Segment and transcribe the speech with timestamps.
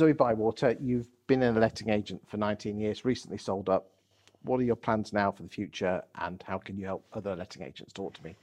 [0.00, 3.90] Zoe Bywater, you've been a letting agent for 19 years, recently sold up.
[4.44, 7.62] What are your plans now for the future, and how can you help other letting
[7.62, 7.92] agents?
[7.92, 8.34] Talk to me.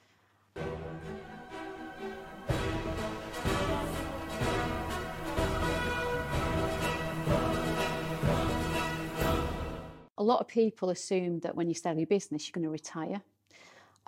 [10.20, 13.20] A lot of people assume that when you sell your business, you're going to retire.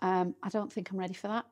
[0.04, 1.48] Um, I don't think I'm ready for that.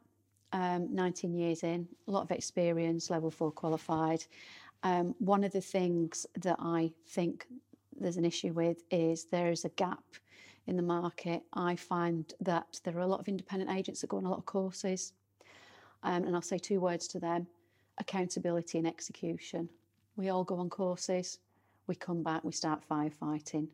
[0.54, 4.23] Um, 19 years in, a lot of experience, level four qualified.
[4.84, 7.48] Um, one of the things that I think
[7.99, 10.03] there's an issue with is there is a gap
[10.67, 11.41] in the market.
[11.53, 14.40] I find that there are a lot of independent agents that go on a lot
[14.40, 15.13] of courses.
[16.03, 17.48] Um, and I'll say two words to them
[18.00, 19.67] accountability and execution.
[20.16, 21.39] We all go on courses,
[21.88, 23.70] we come back, we start firefighting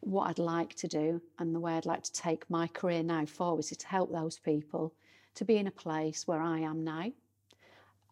[0.00, 3.26] what I'd like to do and the way I'd like to take my career now
[3.26, 4.94] forward is to help those people
[5.34, 7.10] to be in a place where I am now.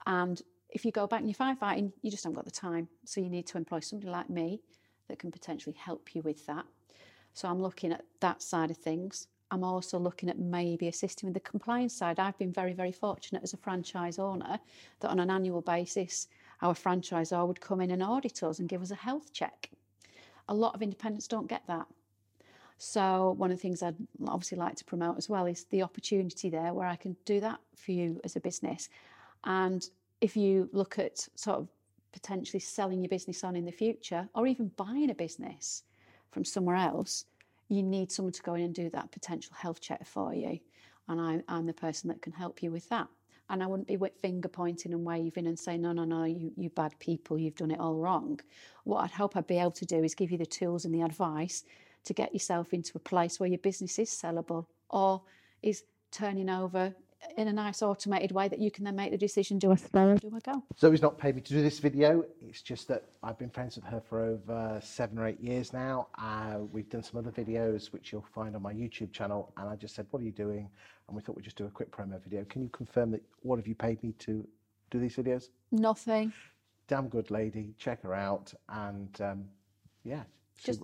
[0.07, 0.43] And
[0.75, 2.89] if you go back and you're firefighting, you just haven't got the time.
[3.05, 4.61] So you need to employ somebody like me
[5.09, 6.67] that can potentially help you with that.
[7.33, 9.29] So I'm looking at that side of things.
[9.51, 12.19] I'm also looking at maybe assisting with the compliance side.
[12.19, 14.59] I've been very, very fortunate as a franchise owner
[15.01, 16.27] that on an annual basis,
[16.61, 19.71] our franchisor would come in and audit us and give us a health check.
[20.49, 21.87] A lot of independents don't get that.
[22.79, 23.95] So one of the things I'd
[24.27, 27.61] obviously like to promote as well is the opportunity there where I can do that
[27.77, 28.89] for you as a business.
[29.45, 29.89] And
[30.21, 31.69] if you look at sort of
[32.13, 35.83] potentially selling your business on in the future or even buying a business
[36.31, 37.25] from somewhere else,
[37.69, 40.59] you need someone to go in and do that potential health check for you.
[41.09, 43.09] And I, I'm the person that can help you with that
[43.51, 46.71] and I wouldn't be finger pointing and waving and saying, no, no, no, you, you
[46.71, 48.41] bad people, you've done it all wrong.
[48.85, 51.03] What I'd hope I'd be able to do is give you the tools and the
[51.03, 51.65] advice
[52.05, 55.23] to get yourself into a place where your business is sellable or
[55.63, 56.95] is turning over
[57.37, 60.01] in a nice automated way that you can then make the decision do I stay
[60.01, 60.63] or do I go?
[60.79, 62.25] Zoe's not paid me to do this video.
[62.41, 66.09] It's just that I've been friends with her for over seven or eight years now.
[66.19, 69.53] Uh, we've done some other videos which you'll find on my YouTube channel.
[69.57, 70.69] And I just said, What are you doing?
[71.09, 72.45] And we thought we'd just do a quick promo video.
[72.45, 74.47] Can you confirm that what have you paid me to
[74.91, 75.49] do these videos?
[75.73, 76.33] Nothing.
[76.89, 77.75] Damn good lady.
[77.79, 78.53] Check her out.
[78.69, 79.45] And um,
[80.05, 80.23] yeah.
[80.63, 80.83] Just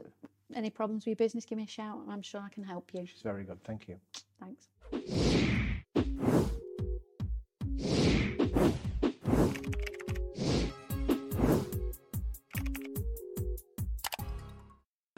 [0.55, 1.99] any problems with your business, give me a shout.
[2.09, 3.07] I'm sure I can help you.
[3.07, 3.62] She's very good.
[3.65, 3.97] Thank you.
[4.41, 5.59] Thanks.